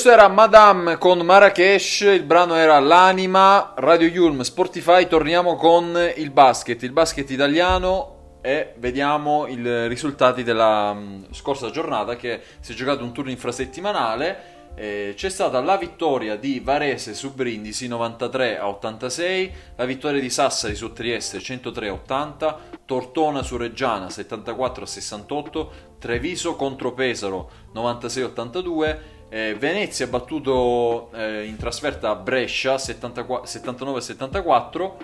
[0.03, 6.29] Questo era Madame con Marrakesh, il brano era L'anima, Radio Yulm, Spotify, torniamo con il
[6.29, 12.75] basket, il basket italiano e vediamo i risultati della mh, scorsa giornata che si è
[12.75, 14.51] giocato un turno infrasettimanale.
[14.75, 20.75] C'è stata la vittoria di Varese su Brindisi 93 a 86, la vittoria di Sassari
[20.75, 28.23] su Trieste 103 a 80, Tortona su Reggiana 74 a 68, Treviso contro Pesaro 96
[28.23, 34.98] a 82, eh, Venezia ha battuto eh, in trasferta Brescia 74 79 a 74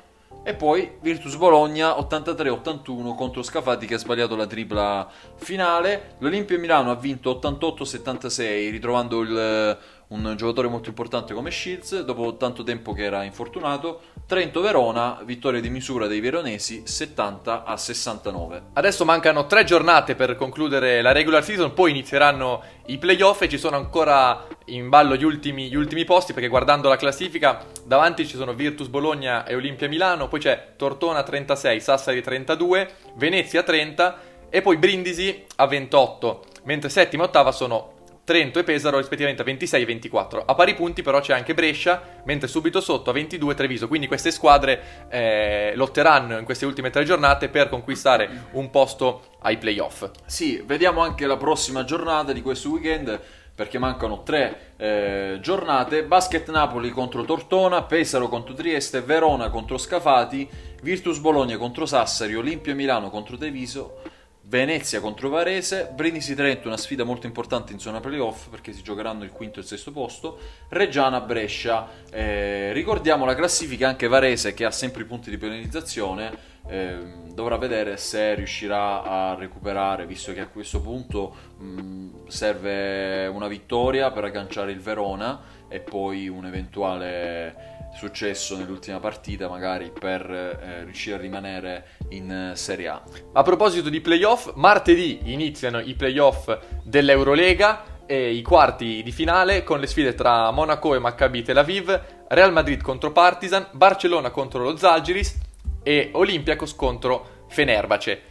[0.44, 6.16] e poi Virtus Bologna 83-81 contro Scafati che ha sbagliato la tripla finale.
[6.20, 9.78] L'Olimpia Milano ha vinto 88-76 ritrovando il-
[10.10, 14.02] un giocatore molto importante come Shields dopo tanto tempo che era infortunato.
[14.26, 18.64] Trento Verona, vittoria di misura dei veronesi 70 a 69.
[18.74, 23.58] Adesso mancano tre giornate per concludere la regular season, poi inizieranno i playoff e ci
[23.58, 28.36] sono ancora in ballo gli ultimi, gli ultimi posti perché guardando la classifica davanti ci
[28.36, 34.20] sono Virtus Bologna e Olimpia Milano, poi c'è Tortona 36, Sassari 32, Venezia 30
[34.50, 37.98] e poi Brindisi a 28, mentre settima e ottava sono
[38.30, 40.44] Trento e Pesaro rispettivamente a 26 e 24.
[40.46, 43.88] A pari punti però c'è anche Brescia, mentre subito sotto a 22 Treviso.
[43.88, 49.58] Quindi queste squadre eh, lotteranno in queste ultime tre giornate per conquistare un posto ai
[49.58, 50.12] playoff.
[50.28, 53.20] Sì, vediamo anche la prossima giornata di questo weekend
[53.56, 56.04] perché mancano tre eh, giornate.
[56.04, 60.48] Basket Napoli contro Tortona, Pesaro contro Trieste, Verona contro Scafati,
[60.84, 64.02] Virtus Bologna contro Sassari, Olimpia Milano contro Treviso,
[64.50, 69.24] Venezia contro Varese, Brindisi Trento una sfida molto importante in zona playoff perché si giocheranno
[69.24, 71.88] il quinto e il sesto posto, Reggiana Brescia.
[72.10, 76.36] Eh, ricordiamo la classifica anche Varese che ha sempre i punti di penalizzazione.
[76.68, 83.48] ehm, dovrà vedere se riuscirà a recuperare, visto che a questo punto mh, serve una
[83.48, 90.84] vittoria per agganciare il Verona e poi un eventuale successo nell'ultima partita, magari per eh,
[90.84, 93.02] riuscire a rimanere in eh, Serie A.
[93.34, 99.80] A proposito di playoff, martedì iniziano i playoff dell'Eurolega e i quarti di finale con
[99.80, 104.76] le sfide tra Monaco e Maccabi Tel Aviv, Real Madrid contro Partizan, Barcellona contro lo
[104.76, 105.38] Zalgiris
[105.84, 108.22] e Olympiacos contro Fenerbahce.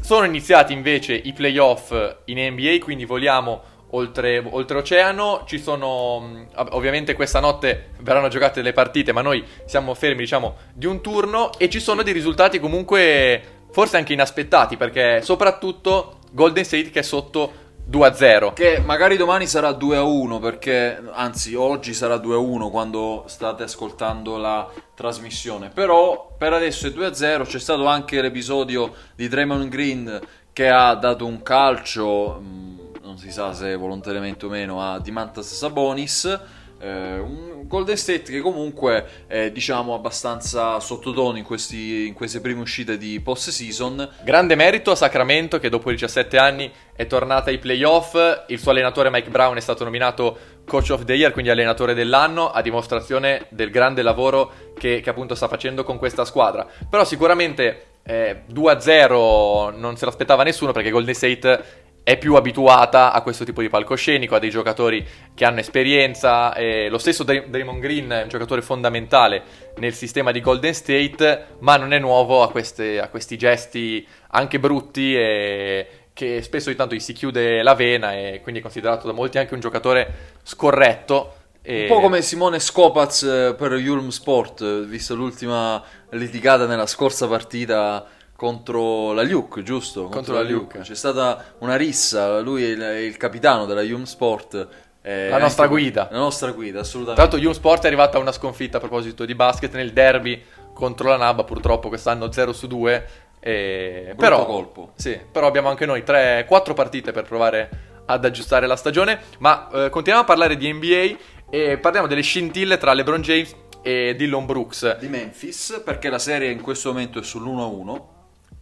[0.00, 1.90] Sono iniziati invece i playoff
[2.26, 5.44] in NBA, quindi voliamo oltre, oltreoceano.
[5.46, 10.56] Ci sono, ov- ovviamente questa notte verranno giocate le partite, ma noi siamo fermi, diciamo,
[10.72, 13.42] di un turno e ci sono dei risultati comunque
[13.72, 18.52] forse anche inaspettati, perché soprattutto Golden State che è sotto 2-0.
[18.52, 25.70] Che magari domani sarà 2-1 perché, anzi oggi sarà 2-1 quando state ascoltando la trasmissione.
[25.72, 30.20] Però per adesso è 2-0, c'è stato anche l'episodio di Draymond Green
[30.52, 32.75] che ha dato un calcio, mh,
[33.06, 36.40] non si sa se volontariamente o meno, a Dimantas Sabonis.
[36.78, 42.60] Eh, un Golden State che comunque è diciamo abbastanza sottotono in, questi- in queste prime
[42.60, 47.58] uscite di post season Grande merito a Sacramento che dopo 17 anni è tornata ai
[47.58, 48.14] playoff.
[48.48, 50.36] Il suo allenatore Mike Brown è stato nominato
[50.66, 55.36] Coach of the Year, quindi allenatore dell'anno, a dimostrazione del grande lavoro che, che appunto
[55.36, 56.66] sta facendo con questa squadra.
[56.90, 63.20] Però sicuramente eh, 2-0 non se l'aspettava nessuno perché Golden State è più abituata a
[63.20, 65.04] questo tipo di palcoscenico, a dei giocatori
[65.34, 66.54] che hanno esperienza.
[66.54, 69.42] e lo stesso Dray- Draymond Green è un giocatore fondamentale
[69.78, 74.60] nel sistema di Golden State, ma non è nuovo a, queste- a questi gesti anche
[74.60, 79.08] brutti e che spesso di tanto gli si chiude la vena e quindi è considerato
[79.08, 81.34] da molti anche un giocatore scorretto.
[81.60, 81.82] E...
[81.82, 87.26] Un po' come Simone Scopaz eh, per Ulm Sport, eh, vista l'ultima litigata nella scorsa
[87.26, 88.06] partita
[88.36, 90.08] contro la Luke, giusto?
[90.08, 90.80] Contro la Luke.
[90.80, 94.68] C'è stata una rissa, lui è il, è il capitano della Ulm Sport.
[95.02, 96.08] eh, La nostra guida.
[96.10, 97.20] La nostra guida, Tra assolutamente.
[97.20, 100.42] l'altro Young Sport è arrivata a una sconfitta a proposito di basket nel derby
[100.74, 103.08] contro la NABA, purtroppo quest'anno 0 su 2.
[103.40, 104.14] E...
[104.16, 104.92] Però, colpo.
[104.96, 107.70] Sì, però abbiamo anche noi 3-4 partite per provare
[108.06, 109.20] ad aggiustare la stagione.
[109.38, 111.16] Ma eh, continuiamo a parlare di NBA
[111.48, 114.98] e parliamo delle scintille tra LeBron James e Dillon Brooks.
[114.98, 118.14] Di Memphis, perché la serie in questo momento è sull'1-1.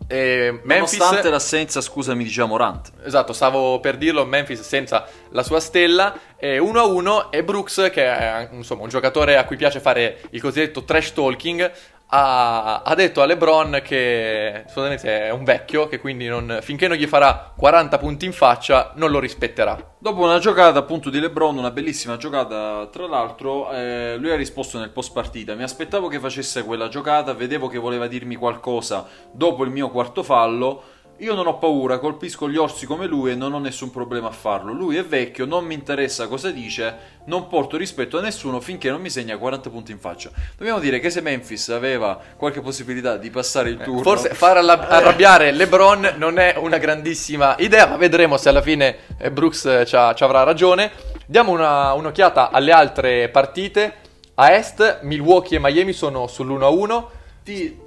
[0.07, 0.99] E Memphis...
[0.99, 2.93] Nonostante l'assenza, scusami, di Morant.
[3.05, 8.49] Esatto, stavo per dirlo, Memphis senza la sua stella, e 1-1 e Brooks, che è
[8.53, 11.73] insomma un giocatore a cui piace fare il cosiddetto trash talking,
[12.09, 17.07] ha, ha detto a LeBron che è un vecchio, che quindi non- finché non gli
[17.07, 19.77] farà 40 punti in faccia non lo rispetterà.
[19.99, 24.79] Dopo una giocata appunto di LeBron, una bellissima giocata tra l'altro, eh, lui ha risposto
[24.79, 29.65] nel post partita, mi aspettavo che facesse quella giocata, vedevo che voleva dirmi qualcosa dopo
[29.65, 30.83] il mio quarto fallo,
[31.19, 34.33] io non ho paura, colpisco gli orsi come lui e non ho nessun problema a
[34.33, 34.73] farlo.
[34.73, 36.97] Lui è vecchio, non mi interessa cosa dice,
[37.27, 40.31] non porto rispetto a nessuno finché non mi segna 40 punti in faccia.
[40.57, 44.01] Dobbiamo dire che se Memphis aveva qualche possibilità di passare il turno...
[44.01, 48.63] Eh, Forse far alla- arrabbiare LeBron non è una grandissima idea, ma vedremo se alla
[48.63, 50.91] fine eh, Brooks eh, ci avrà ragione.
[51.27, 53.95] Diamo una- un'occhiata alle altre partite.
[54.35, 57.05] A est, Milwaukee e Miami sono sull'1-1.
[57.45, 57.79] Ti,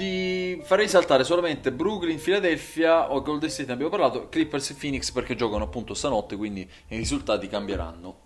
[0.00, 5.10] ti farei saltare solamente Brooklyn, Philadelphia o Golden State, ne abbiamo parlato, Clippers e Phoenix
[5.10, 8.20] perché giocano appunto stanotte, quindi i risultati cambieranno.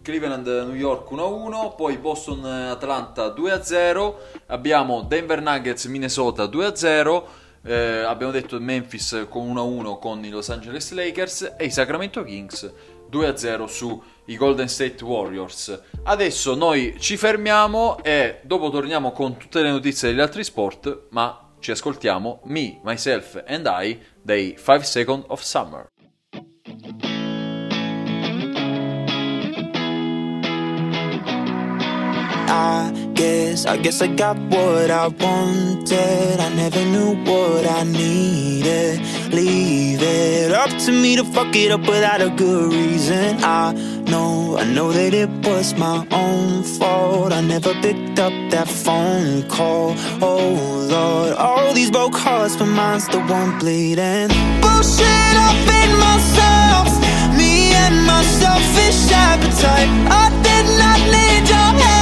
[0.00, 4.14] Cleveland New York 1-1, poi Boston Atlanta 2-0,
[4.46, 7.22] abbiamo Denver Nuggets Minnesota 2-0,
[7.64, 12.72] eh, abbiamo detto Memphis con 1-1 con i Los Angeles Lakers e i Sacramento Kings
[13.12, 15.82] 2-0 su i Golden State Warriors.
[16.04, 21.50] Adesso noi ci fermiamo e dopo torniamo con tutte le notizie degli altri sport, ma
[21.60, 25.90] ci ascoltiamo Me, Myself and I dei 5 Second of Summer.
[32.54, 36.40] I guess, I guess I got what I wanted.
[36.40, 39.00] I never knew what I needed.
[39.32, 43.42] Leave it up to me to fuck it up without a good reason.
[43.42, 43.72] I
[44.10, 47.32] know, I know that it was my own fault.
[47.32, 49.94] I never picked up that phone call.
[50.20, 54.28] Oh Lord, all these broke hearts, but mine's the one bleeding.
[54.60, 56.88] Bullshit up in myself,
[57.38, 59.90] me and my selfish appetite.
[60.22, 62.01] I did not need your help.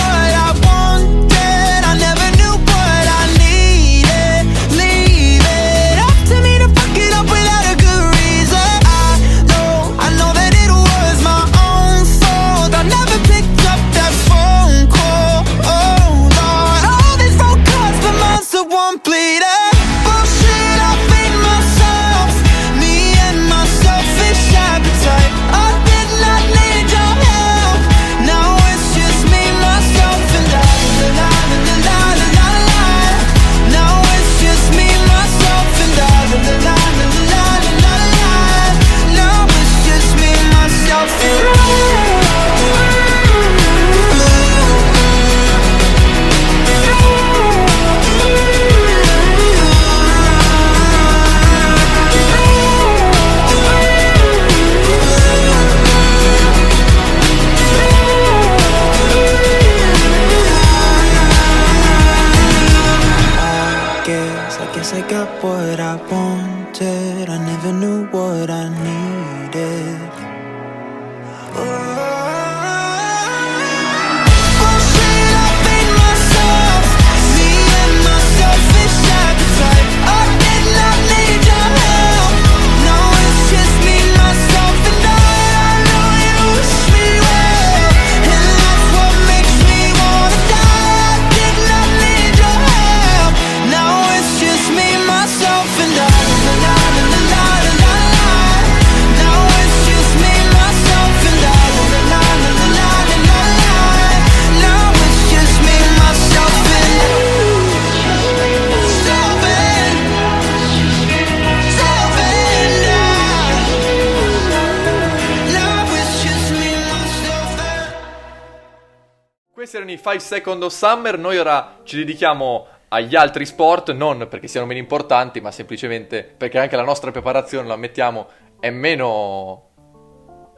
[119.91, 121.17] Questi erano i 5 Second of Summer.
[121.17, 126.59] Noi ora ci dedichiamo agli altri sport, non perché siano meno importanti, ma semplicemente perché
[126.59, 128.27] anche la nostra preparazione, lo ammettiamo,
[128.59, 129.70] è meno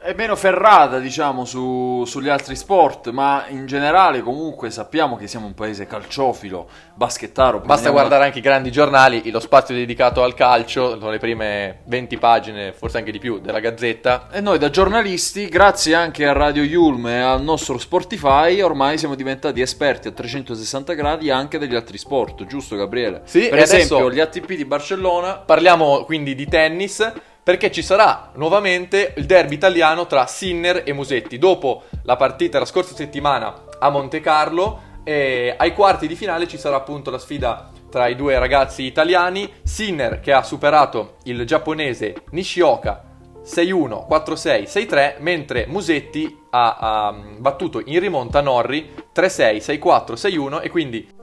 [0.04, 5.46] È meno ferrata, diciamo, su- sugli altri sport, ma in generale comunque sappiamo che siamo
[5.46, 7.60] un paese calciofilo, baschettaro.
[7.60, 12.18] Basta guardare anche i grandi giornali, lo spazio dedicato al calcio, sono le prime 20
[12.18, 14.28] pagine, forse anche di più, della Gazzetta.
[14.30, 19.14] E noi da giornalisti, grazie anche a Radio Yulm e al nostro Sportify, ormai siamo
[19.14, 23.22] diventati esperti a 360 gradi anche degli altri sport, giusto Gabriele?
[23.24, 25.36] Sì, per esempio gli ATP di Barcellona.
[25.38, 27.10] Parliamo quindi di tennis,
[27.44, 31.38] perché ci sarà nuovamente il derby italiano tra Sinner e Musetti.
[31.38, 36.56] Dopo la partita la scorsa settimana a Monte Carlo, e ai quarti di finale ci
[36.56, 39.52] sarà appunto la sfida tra i due ragazzi italiani.
[39.62, 43.04] Sinner che ha superato il giapponese Nishioka
[43.44, 50.62] 6-1, 4-6, 6-3, mentre Musetti ha, ha, mm, battuto in rimonta Norri 3-6, 6-4, 6-1
[50.62, 51.22] e quindi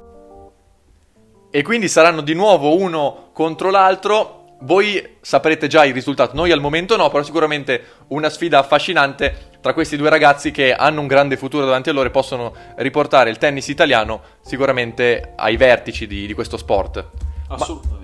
[1.53, 4.40] e quindi saranno di nuovo uno contro l'altro.
[4.61, 9.73] Voi saprete già il risultato, noi al momento no, però sicuramente una sfida affascinante tra
[9.73, 13.37] questi due ragazzi che hanno un grande futuro davanti a loro e possono riportare il
[13.37, 17.05] tennis italiano sicuramente ai vertici di, di questo sport.
[17.47, 18.00] Assolutamente.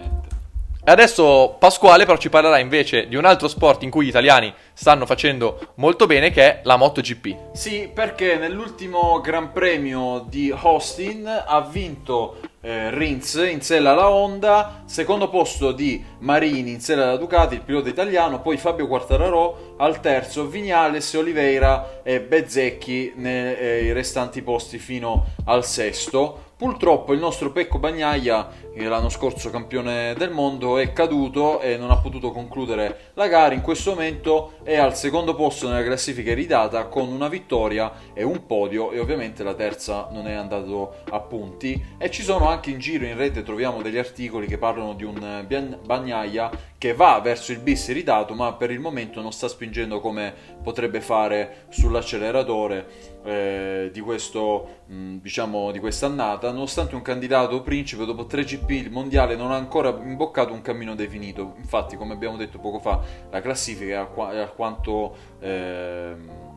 [0.87, 4.53] E adesso Pasquale però ci parlerà invece di un altro sport in cui gli italiani
[4.71, 7.51] stanno facendo molto bene che è la MotoGP.
[7.51, 14.83] Sì, perché nell'ultimo Gran Premio di Austin ha vinto eh, Rins in sella alla Honda,
[14.85, 19.99] secondo posto di Marini in sella alla Ducati, il pilota italiano, poi Fabio Quartararo al
[19.99, 26.45] terzo, Vignales, Oliveira e Bezzecchi nei restanti posti fino al sesto.
[26.57, 28.47] Purtroppo il nostro Pecco Bagnaia,
[28.85, 33.53] l'anno scorso campione del mondo, è caduto e non ha potuto concludere la gara.
[33.53, 38.45] In questo momento è al secondo posto nella classifica iridata con una vittoria e un
[38.45, 41.83] podio e ovviamente la terza non è andato a punti.
[41.97, 45.45] E ci sono anche in giro in rete, troviamo degli articoli che parlano di un
[45.85, 50.31] Bagnaia che va verso il bis iridato ma per il momento non sta spingendo come
[50.61, 58.27] potrebbe fare sull'acceleratore eh, di questo mh, diciamo di quest'annata nonostante un candidato principe dopo
[58.27, 62.59] 3 GP il mondiale non ha ancora imboccato un cammino definito infatti come abbiamo detto
[62.59, 62.99] poco fa
[63.29, 66.47] la classifica è alqua- è alquanto ehm,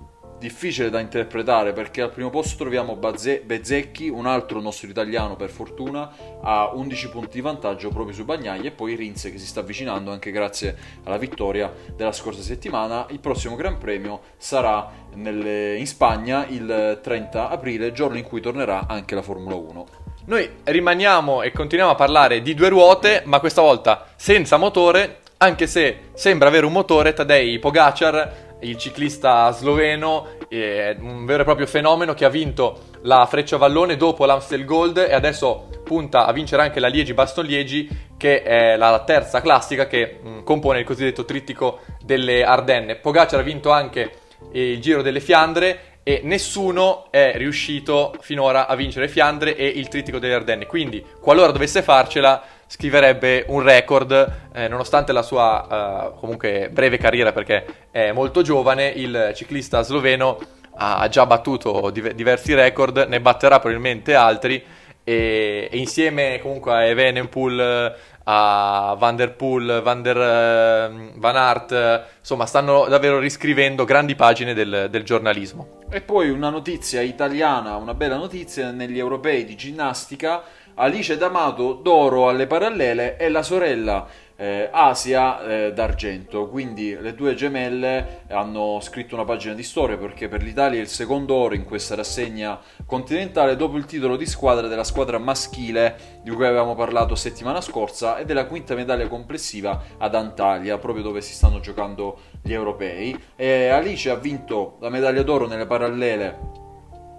[0.41, 6.11] difficile da interpretare perché al primo posto troviamo Bezzecchi, un altro nostro italiano per fortuna,
[6.41, 10.11] a 11 punti di vantaggio proprio su Bagnaglia e poi Rinze che si sta avvicinando
[10.11, 13.07] anche grazie alla vittoria della scorsa settimana.
[13.11, 18.87] Il prossimo Gran Premio sarà nelle- in Spagna il 30 aprile, giorno in cui tornerà
[18.87, 20.00] anche la Formula 1.
[20.27, 25.66] Noi rimaniamo e continuiamo a parlare di due ruote, ma questa volta senza motore, anche
[25.66, 31.66] se sembra avere un motore, Tadej Pogacar, il ciclista sloveno, è un vero e proprio
[31.66, 36.62] fenomeno che ha vinto la Freccia Vallone dopo l'Amstel Gold e adesso punta a vincere
[36.62, 41.25] anche la Liegi Baston Liegi, che è la terza classica che mh, compone il cosiddetto
[41.25, 42.97] trittico delle Ardenne.
[42.97, 44.12] Pogacar ha vinto anche
[44.53, 50.19] il Giro delle Fiandre e nessuno è riuscito finora a vincere Fiandre e il trittico
[50.19, 50.67] delle Ardenne.
[50.67, 57.33] Quindi, qualora dovesse farcela, scriverebbe un record, eh, nonostante la sua eh, comunque breve carriera,
[57.33, 60.39] perché è molto giovane, il ciclista sloveno
[60.83, 64.63] ha già battuto div- diversi record, ne batterà probabilmente altri.
[65.03, 71.73] E, e insieme comunque a Evenepoel, a Van der Poel, Van, der, eh, Van Aert,
[71.73, 75.79] eh, insomma stanno davvero riscrivendo grandi pagine del, del giornalismo.
[75.91, 80.43] E poi una notizia italiana, una bella notizia negli europei di ginnastica.
[80.75, 84.07] Alice D'Amato d'oro alle parallele e la sorella
[84.41, 86.49] eh, Asia eh, d'argento.
[86.49, 90.88] Quindi le due gemelle hanno scritto una pagina di storia perché per l'Italia è il
[90.88, 96.30] secondo oro in questa rassegna continentale dopo il titolo di squadra della squadra maschile di
[96.30, 101.34] cui avevamo parlato settimana scorsa e della quinta medaglia complessiva ad Antalya, proprio dove si
[101.34, 103.16] stanno giocando gli europei.
[103.36, 106.60] E Alice ha vinto la medaglia d'oro nelle parallele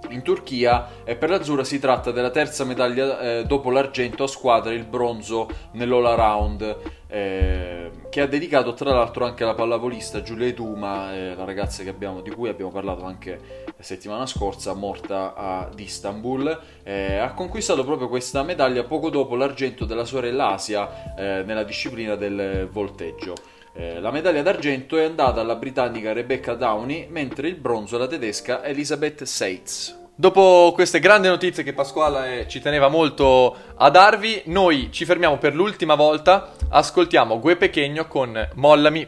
[0.09, 4.73] in Turchia e per l'azzurra si tratta della terza medaglia eh, dopo l'argento a squadra
[4.73, 6.77] il bronzo nell'all around
[7.07, 12.21] eh, che ha dedicato tra l'altro anche alla pallavolista Giulia Eduma eh, la ragazza abbiamo-
[12.21, 18.09] di cui abbiamo parlato anche la settimana scorsa morta ad Istanbul Eh, ha conquistato proprio
[18.09, 23.35] questa medaglia poco dopo l'argento della sorella Asia eh, nella disciplina del volteggio
[23.73, 28.63] eh, la medaglia d'argento è andata alla britannica Rebecca Downey, mentre il bronzo alla tedesca
[28.63, 29.99] Elisabeth Seitz.
[30.13, 35.55] Dopo queste grandi notizie che Pasquale ci teneva molto a darvi, noi ci fermiamo per
[35.55, 39.07] l'ultima volta, ascoltiamo Gue Pechegno con Mollami.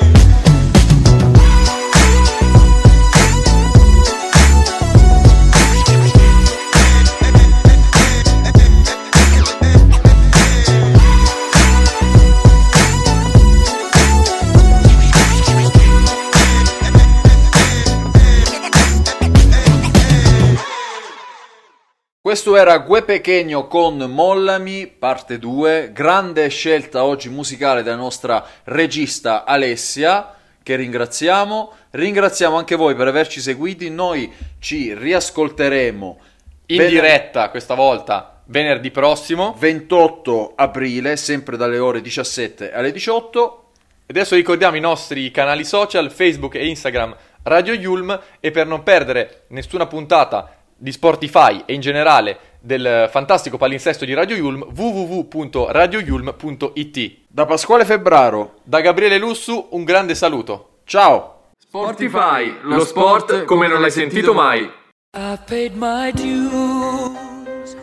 [22.31, 25.91] Questo era Gue Pequeño con Mollami, parte 2.
[25.91, 31.73] Grande scelta oggi musicale della nostra regista Alessia, che ringraziamo.
[31.89, 33.89] Ringraziamo anche voi per averci seguiti.
[33.89, 36.19] Noi ci riascolteremo
[36.67, 43.71] In ven- diretta questa volta, venerdì prossimo 28 aprile, sempre dalle ore 17 alle 18.
[44.05, 47.13] E adesso ricordiamo i nostri canali social, Facebook e Instagram
[47.43, 53.57] Radio Yulm e per non perdere nessuna puntata di Spotify e in generale del fantastico
[53.57, 60.79] palinsesto di Radio Yulm www.radioyulm.it Da Pasquale Febbraro, Da Gabriele Lussu un grande saluto.
[60.85, 61.35] ciao!
[61.57, 64.67] Sportify, lo sport come non l'hai sentito mai.
[65.15, 67.75] I've paid my dues.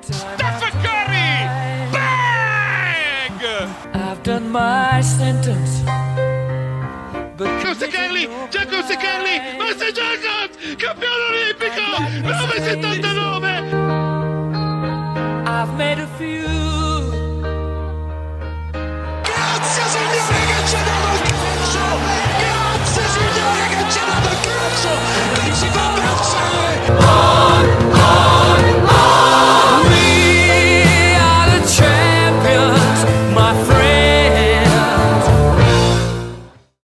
[0.00, 1.46] Stephen Curry!
[1.90, 3.40] Bang!
[3.94, 5.82] I've done my sentence.
[7.36, 9.92] Giacomo Secarli, Giacomo Secarli, ma sei
[10.76, 11.84] campione olimpico,
[12.22, 13.48] 979!
[15.44, 16.46] I've made a few.
[19.20, 21.84] Grazie signore che ci dato il calcio!
[22.38, 24.92] Grazie signore che ci dato il calcio!
[25.42, 26.75] Non si può pensare!